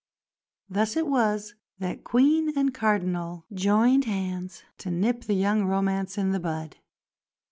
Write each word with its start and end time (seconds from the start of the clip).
Thus 0.67 0.95
it 0.97 1.05
was 1.05 1.53
that 1.77 2.03
Queen 2.03 2.57
and 2.57 2.73
Cardinal 2.73 3.45
joined 3.53 4.05
hands 4.05 4.63
to 4.79 4.89
nip 4.89 5.25
the 5.25 5.35
young 5.35 5.63
romance 5.65 6.17
in 6.17 6.31
the 6.31 6.39
bud. 6.39 6.77